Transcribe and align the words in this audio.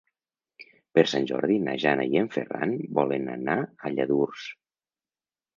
Per 0.97 1.03
Sant 1.11 1.27
Jordi 1.31 1.57
na 1.67 1.75
Jana 1.83 2.07
i 2.15 2.19
en 2.21 2.29
Ferran 2.37 2.75
volen 3.01 3.29
anar 3.37 3.59
a 3.61 3.93
Lladurs. 3.97 4.49